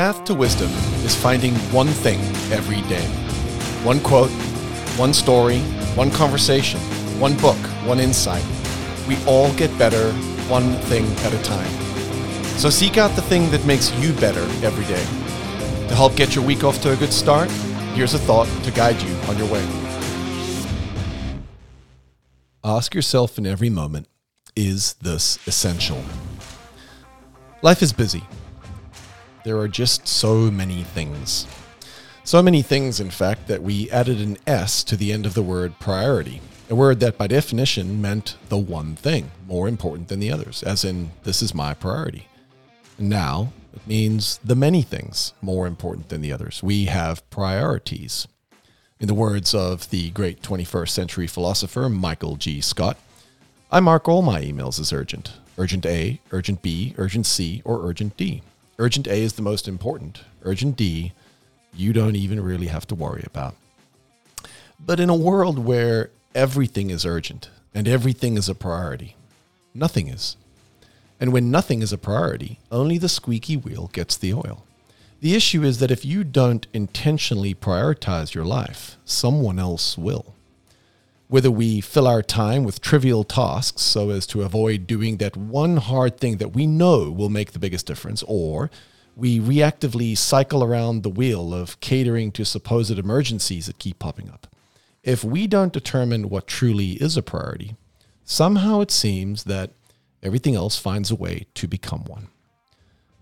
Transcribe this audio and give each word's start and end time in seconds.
path 0.00 0.24
to 0.24 0.32
wisdom 0.32 0.70
is 1.04 1.14
finding 1.14 1.54
one 1.74 1.86
thing 1.86 2.18
every 2.50 2.80
day. 2.88 3.04
One 3.84 4.00
quote, 4.00 4.30
one 4.96 5.12
story, 5.12 5.58
one 5.94 6.10
conversation, 6.10 6.80
one 7.20 7.36
book, 7.36 7.58
one 7.84 8.00
insight. 8.00 8.42
We 9.06 9.22
all 9.26 9.52
get 9.56 9.68
better 9.78 10.10
one 10.48 10.72
thing 10.88 11.04
at 11.26 11.34
a 11.34 11.42
time. 11.42 11.70
So 12.56 12.70
seek 12.70 12.96
out 12.96 13.14
the 13.14 13.20
thing 13.20 13.50
that 13.50 13.66
makes 13.66 13.92
you 13.96 14.14
better 14.14 14.40
every 14.64 14.86
day. 14.86 15.04
To 15.88 15.94
help 15.94 16.16
get 16.16 16.34
your 16.34 16.46
week 16.46 16.64
off 16.64 16.80
to 16.80 16.92
a 16.92 16.96
good 16.96 17.12
start, 17.12 17.50
here's 17.92 18.14
a 18.14 18.18
thought 18.18 18.48
to 18.64 18.70
guide 18.70 19.02
you 19.02 19.14
on 19.28 19.36
your 19.36 19.52
way. 19.52 19.64
Ask 22.64 22.94
yourself 22.94 23.36
in 23.36 23.44
every 23.44 23.68
moment 23.68 24.08
is 24.56 24.94
this 24.94 25.38
essential? 25.46 26.02
Life 27.60 27.82
is 27.82 27.92
busy. 27.92 28.24
There 29.42 29.58
are 29.58 29.68
just 29.68 30.06
so 30.06 30.50
many 30.50 30.82
things. 30.82 31.46
So 32.24 32.42
many 32.42 32.60
things, 32.62 33.00
in 33.00 33.10
fact, 33.10 33.48
that 33.48 33.62
we 33.62 33.90
added 33.90 34.20
an 34.20 34.36
S 34.46 34.84
to 34.84 34.96
the 34.96 35.12
end 35.12 35.24
of 35.24 35.34
the 35.34 35.42
word 35.42 35.78
priority, 35.80 36.40
a 36.68 36.74
word 36.74 37.00
that 37.00 37.16
by 37.16 37.26
definition 37.26 38.02
meant 38.02 38.36
the 38.50 38.58
one 38.58 38.94
thing, 38.96 39.30
more 39.46 39.66
important 39.66 40.08
than 40.08 40.20
the 40.20 40.30
others, 40.30 40.62
as 40.62 40.84
in, 40.84 41.12
this 41.24 41.42
is 41.42 41.54
my 41.54 41.72
priority. 41.72 42.28
Now, 42.98 43.52
it 43.72 43.86
means 43.86 44.38
the 44.44 44.54
many 44.54 44.82
things 44.82 45.32
more 45.40 45.66
important 45.66 46.10
than 46.10 46.20
the 46.20 46.32
others. 46.32 46.62
We 46.62 46.84
have 46.84 47.28
priorities. 47.30 48.28
In 49.00 49.08
the 49.08 49.14
words 49.14 49.54
of 49.54 49.88
the 49.88 50.10
great 50.10 50.42
21st 50.42 50.90
century 50.90 51.26
philosopher 51.26 51.88
Michael 51.88 52.36
G. 52.36 52.60
Scott, 52.60 52.98
I 53.72 53.80
mark 53.80 54.08
all 54.08 54.20
my 54.20 54.42
emails 54.42 54.78
as 54.78 54.92
urgent 54.92 55.32
urgent 55.56 55.84
A, 55.84 56.20
urgent 56.32 56.62
B, 56.62 56.94
urgent 56.96 57.26
C, 57.26 57.60
or 57.64 57.86
urgent 57.86 58.16
D. 58.16 58.42
Urgent 58.80 59.06
A 59.08 59.20
is 59.20 59.34
the 59.34 59.42
most 59.42 59.68
important. 59.68 60.22
Urgent 60.42 60.74
D, 60.74 61.12
you 61.74 61.92
don't 61.92 62.16
even 62.16 62.42
really 62.42 62.68
have 62.68 62.86
to 62.86 62.94
worry 62.94 63.22
about. 63.26 63.54
But 64.84 64.98
in 64.98 65.10
a 65.10 65.14
world 65.14 65.58
where 65.58 66.08
everything 66.34 66.88
is 66.88 67.04
urgent 67.04 67.50
and 67.74 67.86
everything 67.86 68.38
is 68.38 68.48
a 68.48 68.54
priority, 68.54 69.16
nothing 69.74 70.08
is. 70.08 70.38
And 71.20 71.30
when 71.30 71.50
nothing 71.50 71.82
is 71.82 71.92
a 71.92 71.98
priority, 71.98 72.58
only 72.72 72.96
the 72.96 73.10
squeaky 73.10 73.54
wheel 73.54 73.90
gets 73.92 74.16
the 74.16 74.32
oil. 74.32 74.64
The 75.20 75.34
issue 75.34 75.62
is 75.62 75.78
that 75.80 75.90
if 75.90 76.06
you 76.06 76.24
don't 76.24 76.66
intentionally 76.72 77.54
prioritize 77.54 78.32
your 78.32 78.46
life, 78.46 78.96
someone 79.04 79.58
else 79.58 79.98
will. 79.98 80.34
Whether 81.30 81.52
we 81.52 81.80
fill 81.80 82.08
our 82.08 82.24
time 82.24 82.64
with 82.64 82.80
trivial 82.80 83.22
tasks 83.22 83.82
so 83.82 84.10
as 84.10 84.26
to 84.26 84.42
avoid 84.42 84.88
doing 84.88 85.18
that 85.18 85.36
one 85.36 85.76
hard 85.76 86.18
thing 86.18 86.38
that 86.38 86.56
we 86.56 86.66
know 86.66 87.08
will 87.08 87.28
make 87.28 87.52
the 87.52 87.60
biggest 87.60 87.86
difference, 87.86 88.24
or 88.26 88.68
we 89.14 89.38
reactively 89.38 90.18
cycle 90.18 90.64
around 90.64 91.04
the 91.04 91.08
wheel 91.08 91.54
of 91.54 91.78
catering 91.78 92.32
to 92.32 92.44
supposed 92.44 92.98
emergencies 92.98 93.66
that 93.66 93.78
keep 93.78 94.00
popping 94.00 94.28
up. 94.28 94.48
If 95.04 95.22
we 95.22 95.46
don't 95.46 95.72
determine 95.72 96.30
what 96.30 96.48
truly 96.48 96.94
is 96.94 97.16
a 97.16 97.22
priority, 97.22 97.76
somehow 98.24 98.80
it 98.80 98.90
seems 98.90 99.44
that 99.44 99.70
everything 100.24 100.56
else 100.56 100.80
finds 100.80 101.12
a 101.12 101.14
way 101.14 101.46
to 101.54 101.68
become 101.68 102.02
one. 102.06 102.26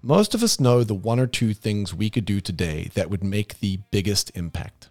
Most 0.00 0.32
of 0.32 0.44
us 0.44 0.60
know 0.60 0.84
the 0.84 0.94
one 0.94 1.18
or 1.18 1.26
two 1.26 1.52
things 1.52 1.92
we 1.92 2.08
could 2.08 2.24
do 2.24 2.40
today 2.40 2.88
that 2.94 3.10
would 3.10 3.24
make 3.24 3.58
the 3.58 3.80
biggest 3.90 4.30
impact. 4.36 4.90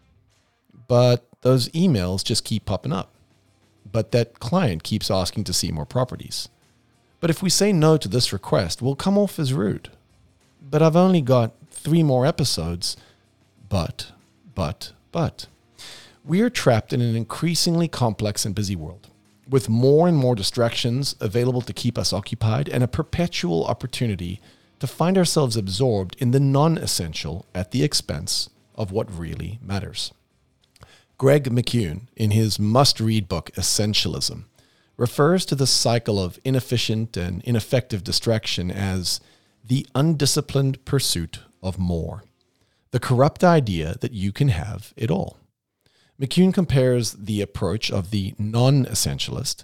But 0.88 1.28
those 1.42 1.70
emails 1.70 2.24
just 2.24 2.44
keep 2.44 2.66
popping 2.66 2.94
up. 2.94 3.14
But 3.92 4.12
that 4.12 4.40
client 4.40 4.84
keeps 4.84 5.12
asking 5.12 5.46
to 5.46 5.54
see 5.54 5.72
more 5.72 5.86
properties. 5.86 6.50
But 7.20 7.30
if 7.30 7.42
we 7.42 7.50
say 7.50 7.72
no 7.72 7.98
to 7.98 8.08
this 8.08 8.34
request, 8.34 8.82
we'll 8.82 8.96
come 8.96 9.18
off 9.18 9.40
as 9.40 9.54
rude. 9.54 9.90
But 10.62 10.82
I've 10.82 10.96
only 10.96 11.22
got 11.22 11.54
three 11.70 12.04
more 12.04 12.26
episodes. 12.26 12.98
But, 13.70 14.12
but, 14.54 14.92
but. 15.12 15.48
We 16.24 16.42
are 16.42 16.50
trapped 16.50 16.92
in 16.92 17.02
an 17.02 17.16
increasingly 17.16 17.88
complex 17.88 18.46
and 18.46 18.56
busy 18.56 18.76
world, 18.76 19.10
with 19.48 19.70
more 19.70 20.08
and 20.08 20.18
more 20.18 20.34
distractions 20.34 21.16
available 21.20 21.62
to 21.62 21.74
keep 21.74 21.98
us 21.98 22.12
occupied 22.12 22.68
and 22.68 22.84
a 22.84 22.88
perpetual 22.88 23.66
opportunity 23.66 24.42
to 24.80 24.88
find 24.88 25.18
ourselves 25.18 25.56
absorbed 25.56 26.16
in 26.20 26.32
the 26.32 26.40
non 26.40 26.78
essential 26.78 27.46
at 27.54 27.72
the 27.72 27.84
expense 27.84 28.50
of 28.74 28.92
what 28.92 29.16
really 29.16 29.60
matters. 29.62 30.12
Greg 31.18 31.46
McKeown, 31.46 32.08
in 32.18 32.32
his 32.32 32.60
must 32.60 33.00
read 33.00 33.30
book 33.30 33.50
Essentialism, 33.56 34.44
refers 34.98 35.46
to 35.46 35.56
the 35.56 35.68
cycle 35.68 36.20
of 36.20 36.40
inefficient 36.44 37.16
and 37.16 37.42
ineffective 37.44 38.04
distraction 38.04 38.70
as 38.70 39.22
the 39.64 39.88
undisciplined 39.96 40.84
pursuit 40.84 41.40
of 41.64 41.80
more, 41.80 42.24
the 42.92 43.00
corrupt 43.00 43.46
idea 43.46 43.96
that 44.02 44.12
you 44.12 44.34
can 44.34 44.50
have 44.50 44.94
it 44.98 45.10
all. 45.10 45.38
McKeown 46.20 46.54
compares 46.54 47.14
the 47.14 47.42
approach 47.42 47.90
of 47.90 48.12
the 48.12 48.34
non 48.38 48.86
essentialist 48.86 49.64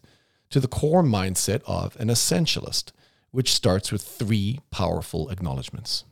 to 0.51 0.59
the 0.61 0.69
core 0.69 1.03
mindset 1.03 1.61
of 1.65 1.97
an 1.99 2.07
essentialist 2.07 2.93
which 3.31 3.53
starts 3.53 3.91
with 3.91 4.01
three 4.01 4.59
powerful 4.71 5.29
acknowledgments. 5.29 6.05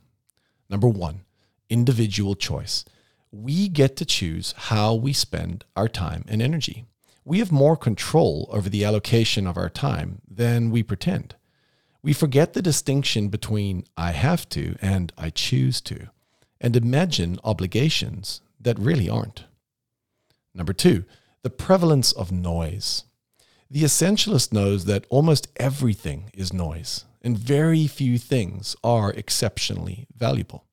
Number 0.68 0.88
one, 0.88 1.22
individual 1.70 2.34
choice. 2.34 2.84
We 3.32 3.68
get 3.68 3.96
to 3.96 4.04
choose 4.04 4.52
how 4.56 4.94
we 4.94 5.12
spend 5.12 5.64
our 5.76 5.88
time 5.88 6.24
and 6.28 6.42
energy. 6.42 6.86
We 7.24 7.38
have 7.38 7.52
more 7.52 7.76
control 7.76 8.48
over 8.50 8.68
the 8.68 8.84
allocation 8.84 9.46
of 9.46 9.56
our 9.56 9.70
time 9.70 10.20
than 10.28 10.70
we 10.70 10.82
pretend. 10.82 11.36
We 12.02 12.12
forget 12.12 12.54
the 12.54 12.62
distinction 12.62 13.28
between 13.28 13.84
I 13.96 14.12
have 14.12 14.48
to 14.50 14.76
and 14.80 15.12
I 15.18 15.30
choose 15.30 15.80
to, 15.82 16.08
and 16.60 16.74
imagine 16.74 17.38
obligations 17.44 18.40
that 18.58 18.78
really 18.78 19.08
aren't. 19.08 19.44
Number 20.54 20.72
two, 20.72 21.04
the 21.42 21.50
prevalence 21.50 22.12
of 22.12 22.32
noise. 22.32 23.04
The 23.70 23.84
essentialist 23.84 24.52
knows 24.52 24.86
that 24.86 25.06
almost 25.08 25.48
everything 25.56 26.30
is 26.34 26.52
noise 26.52 27.04
and 27.22 27.38
very 27.38 27.86
few 27.86 28.18
things 28.18 28.74
are 28.82 29.12
exceptionally 29.12 30.06
valuable. 30.16 30.64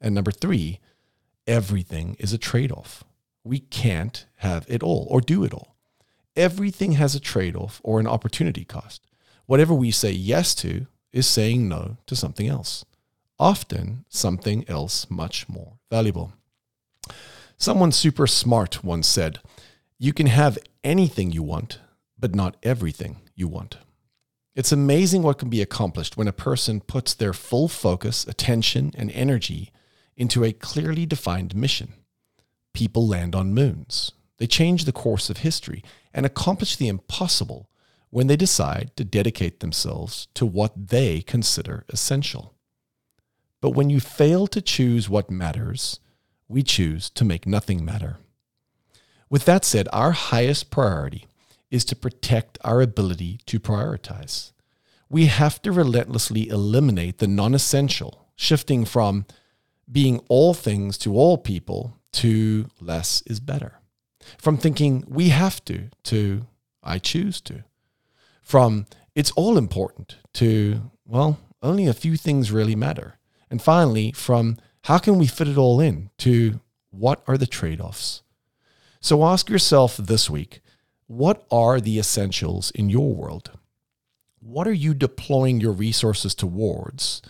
And 0.00 0.14
number 0.14 0.30
three, 0.30 0.80
everything 1.46 2.16
is 2.18 2.32
a 2.32 2.38
trade 2.38 2.72
off. 2.72 3.04
We 3.42 3.58
can't 3.58 4.26
have 4.36 4.64
it 4.68 4.82
all 4.82 5.06
or 5.10 5.20
do 5.20 5.44
it 5.44 5.52
all. 5.52 5.76
Everything 6.36 6.92
has 6.92 7.14
a 7.14 7.20
trade 7.20 7.54
off 7.54 7.80
or 7.84 8.00
an 8.00 8.06
opportunity 8.06 8.64
cost. 8.64 9.06
Whatever 9.46 9.74
we 9.74 9.90
say 9.90 10.10
yes 10.10 10.54
to 10.56 10.86
is 11.12 11.26
saying 11.26 11.68
no 11.68 11.98
to 12.06 12.16
something 12.16 12.48
else, 12.48 12.84
often 13.38 14.04
something 14.08 14.64
else 14.68 15.08
much 15.10 15.48
more 15.48 15.78
valuable. 15.90 16.32
Someone 17.56 17.92
super 17.92 18.26
smart 18.26 18.82
once 18.82 19.06
said, 19.06 19.38
You 19.98 20.12
can 20.12 20.26
have 20.26 20.58
anything 20.82 21.30
you 21.30 21.42
want, 21.42 21.78
but 22.18 22.34
not 22.34 22.56
everything 22.62 23.20
you 23.34 23.46
want. 23.46 23.78
It's 24.56 24.72
amazing 24.72 25.22
what 25.22 25.38
can 25.38 25.50
be 25.50 25.62
accomplished 25.62 26.16
when 26.16 26.28
a 26.28 26.32
person 26.32 26.80
puts 26.80 27.14
their 27.14 27.32
full 27.32 27.68
focus, 27.68 28.26
attention, 28.26 28.92
and 28.96 29.10
energy 29.12 29.72
into 30.16 30.44
a 30.44 30.52
clearly 30.52 31.06
defined 31.06 31.54
mission. 31.54 31.94
People 32.72 33.06
land 33.06 33.34
on 33.34 33.54
moons. 33.54 34.12
They 34.38 34.46
change 34.46 34.84
the 34.84 34.92
course 34.92 35.30
of 35.30 35.38
history 35.38 35.82
and 36.12 36.26
accomplish 36.26 36.76
the 36.76 36.88
impossible 36.88 37.68
when 38.10 38.26
they 38.26 38.36
decide 38.36 38.92
to 38.96 39.04
dedicate 39.04 39.60
themselves 39.60 40.28
to 40.34 40.46
what 40.46 40.88
they 40.88 41.20
consider 41.20 41.84
essential. 41.88 42.54
But 43.60 43.70
when 43.70 43.90
you 43.90 44.00
fail 44.00 44.46
to 44.48 44.60
choose 44.60 45.08
what 45.08 45.30
matters, 45.30 45.98
we 46.48 46.62
choose 46.62 47.10
to 47.10 47.24
make 47.24 47.46
nothing 47.46 47.84
matter. 47.84 48.18
With 49.30 49.46
that 49.46 49.64
said, 49.64 49.88
our 49.92 50.12
highest 50.12 50.70
priority 50.70 51.26
is 51.70 51.84
to 51.86 51.96
protect 51.96 52.58
our 52.62 52.80
ability 52.80 53.40
to 53.46 53.58
prioritize. 53.58 54.52
We 55.08 55.26
have 55.26 55.60
to 55.62 55.72
relentlessly 55.72 56.48
eliminate 56.48 57.18
the 57.18 57.26
non 57.26 57.54
essential, 57.54 58.28
shifting 58.36 58.84
from 58.84 59.26
being 59.90 60.20
all 60.28 60.54
things 60.54 60.98
to 60.98 61.16
all 61.16 61.38
people 61.38 61.96
to 62.12 62.68
less 62.80 63.22
is 63.26 63.40
better. 63.40 63.80
From 64.38 64.56
thinking 64.56 65.04
we 65.06 65.28
have 65.28 65.64
to 65.66 65.90
to 66.04 66.46
I 66.82 66.98
choose 66.98 67.40
to. 67.42 67.64
From 68.42 68.86
it's 69.14 69.30
all 69.32 69.56
important 69.56 70.16
to, 70.34 70.90
well, 71.06 71.38
only 71.62 71.86
a 71.86 71.94
few 71.94 72.16
things 72.16 72.52
really 72.52 72.76
matter. 72.76 73.18
And 73.50 73.62
finally, 73.62 74.12
from 74.12 74.58
how 74.82 74.98
can 74.98 75.18
we 75.18 75.26
fit 75.26 75.48
it 75.48 75.56
all 75.56 75.80
in 75.80 76.10
to 76.18 76.60
what 76.90 77.22
are 77.26 77.38
the 77.38 77.46
trade 77.46 77.80
offs? 77.80 78.22
So 79.00 79.24
ask 79.24 79.48
yourself 79.48 79.96
this 79.96 80.28
week 80.28 80.60
what 81.06 81.44
are 81.50 81.80
the 81.80 81.98
essentials 81.98 82.70
in 82.70 82.88
your 82.88 83.14
world? 83.14 83.52
What 84.40 84.66
are 84.66 84.72
you 84.72 84.94
deploying 84.94 85.60
your 85.60 85.72
resources 85.72 86.34
towards 86.34 87.22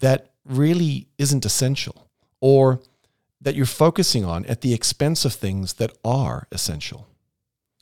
that 0.00 0.32
really 0.48 1.08
isn't 1.18 1.44
essential 1.44 2.08
or 2.40 2.80
that 3.40 3.54
you're 3.54 3.66
focusing 3.66 4.24
on 4.24 4.44
at 4.46 4.60
the 4.60 4.72
expense 4.74 5.24
of 5.24 5.34
things 5.34 5.74
that 5.74 5.96
are 6.04 6.48
essential? 6.50 7.06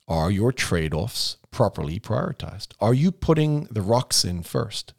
Are 0.07 0.31
your 0.31 0.53
trade 0.53 0.93
offs 0.93 1.37
properly 1.51 1.99
prioritized? 1.99 2.69
Are 2.81 2.95
you 2.95 3.11
putting 3.11 3.65
the 3.71 3.83
rocks 3.83 4.25
in 4.25 4.43
first? 4.43 4.93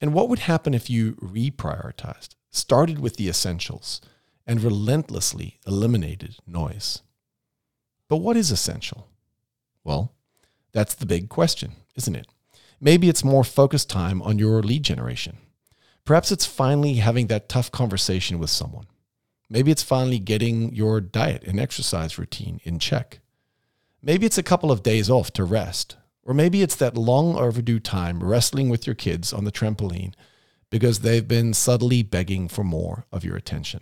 And 0.00 0.14
what 0.14 0.28
would 0.28 0.40
happen 0.40 0.74
if 0.74 0.88
you 0.88 1.12
reprioritized? 1.14 2.34
started 2.52 2.98
with 2.98 3.16
the 3.16 3.28
essentials, 3.28 4.00
and 4.46 4.62
relentlessly 4.62 5.58
eliminated 5.66 6.36
noise. 6.46 7.00
But 8.08 8.18
what 8.18 8.36
is 8.36 8.50
essential? 8.50 9.08
Well, 9.82 10.12
that's 10.72 10.94
the 10.94 11.06
big 11.06 11.28
question, 11.28 11.72
isn't 11.96 12.14
it? 12.14 12.26
Maybe 12.80 13.08
it's 13.08 13.24
more 13.24 13.44
focused 13.44 13.88
time 13.88 14.20
on 14.22 14.38
your 14.38 14.62
lead 14.62 14.82
generation. 14.82 15.38
Perhaps 16.04 16.32
it's 16.32 16.46
finally 16.46 16.94
having 16.94 17.28
that 17.28 17.48
tough 17.48 17.70
conversation 17.70 18.38
with 18.38 18.50
someone. 18.50 18.86
Maybe 19.48 19.70
it's 19.70 19.82
finally 19.82 20.18
getting 20.18 20.74
your 20.74 21.00
diet 21.00 21.44
and 21.44 21.60
exercise 21.60 22.18
routine 22.18 22.60
in 22.64 22.78
check. 22.78 23.20
Maybe 24.02 24.26
it's 24.26 24.38
a 24.38 24.42
couple 24.42 24.72
of 24.72 24.82
days 24.82 25.08
off 25.08 25.32
to 25.34 25.44
rest. 25.44 25.96
Or 26.24 26.34
maybe 26.34 26.62
it's 26.62 26.76
that 26.76 26.96
long 26.96 27.36
overdue 27.36 27.80
time 27.80 28.22
wrestling 28.22 28.68
with 28.68 28.86
your 28.86 28.94
kids 28.94 29.32
on 29.32 29.44
the 29.44 29.52
trampoline 29.52 30.14
because 30.70 31.00
they've 31.00 31.26
been 31.26 31.52
subtly 31.52 32.02
begging 32.02 32.48
for 32.48 32.64
more 32.64 33.04
of 33.12 33.24
your 33.24 33.36
attention. 33.36 33.80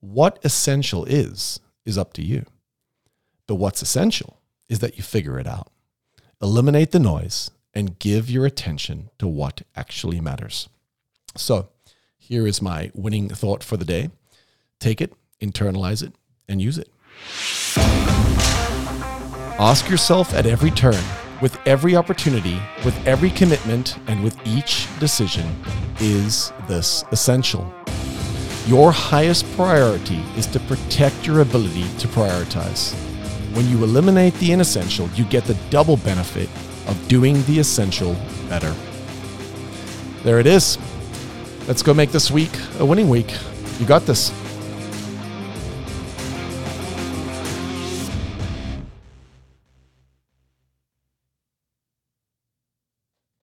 What 0.00 0.38
essential 0.42 1.04
is, 1.04 1.60
is 1.84 1.98
up 1.98 2.12
to 2.14 2.22
you. 2.22 2.46
But 3.46 3.56
what's 3.56 3.82
essential 3.82 4.40
is 4.68 4.80
that 4.80 4.96
you 4.96 5.02
figure 5.02 5.38
it 5.38 5.46
out. 5.46 5.70
Eliminate 6.42 6.90
the 6.90 6.98
noise 6.98 7.50
and 7.72 7.98
give 7.98 8.30
your 8.30 8.46
attention 8.46 9.10
to 9.18 9.28
what 9.28 9.62
actually 9.76 10.20
matters. 10.20 10.68
So, 11.36 11.68
here 12.16 12.46
is 12.46 12.60
my 12.60 12.90
winning 12.94 13.28
thought 13.28 13.62
for 13.62 13.76
the 13.76 13.84
day 13.84 14.10
take 14.80 15.00
it, 15.00 15.12
internalize 15.40 16.02
it, 16.02 16.12
and 16.48 16.60
use 16.60 16.78
it. 16.78 16.90
Ask 19.58 19.88
yourself 19.88 20.34
at 20.34 20.44
every 20.44 20.70
turn, 20.70 21.02
with 21.40 21.58
every 21.66 21.96
opportunity, 21.96 22.60
with 22.84 22.94
every 23.06 23.30
commitment, 23.30 23.98
and 24.06 24.22
with 24.22 24.36
each 24.46 24.86
decision 24.98 25.46
is 26.00 26.52
this 26.68 27.04
essential? 27.10 27.72
Your 28.66 28.92
highest 28.92 29.50
priority 29.52 30.22
is 30.36 30.46
to 30.48 30.60
protect 30.60 31.26
your 31.26 31.40
ability 31.40 31.84
to 31.98 32.08
prioritize. 32.08 32.92
When 33.54 33.66
you 33.68 33.82
eliminate 33.82 34.34
the 34.34 34.52
inessential, 34.52 35.08
you 35.14 35.24
get 35.24 35.44
the 35.44 35.56
double 35.70 35.96
benefit 35.96 36.50
of 36.86 37.08
doing 37.08 37.42
the 37.44 37.60
essential 37.60 38.14
better. 38.48 38.74
There 40.22 40.38
it 40.38 40.46
is. 40.46 40.76
Let's 41.66 41.82
go 41.82 41.92
make 41.92 42.12
this 42.12 42.30
week 42.30 42.50
a 42.78 42.86
winning 42.86 43.08
week. 43.08 43.34
You 43.80 43.86
got 43.86 44.02
this. 44.06 44.45